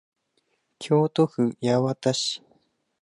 [0.79, 2.41] 京都府八幡市